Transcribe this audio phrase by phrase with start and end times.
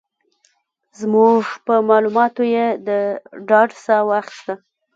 [0.99, 2.89] زموږ په مالوماتو یې د
[3.47, 4.53] ډاډ ساه واخيسته.